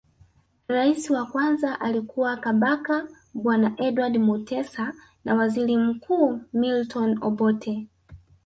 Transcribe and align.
Rais 0.67 1.09
wa 1.09 1.25
kwanza 1.25 1.79
alikuwa 1.81 2.37
Kabaka 2.37 3.07
bwana 3.33 3.73
Edward 3.77 4.17
Mutesa 4.17 4.93
na 5.25 5.35
waziri 5.35 5.77
mkuu 5.77 6.39
Milton 6.53 7.17
Obote 7.21 7.87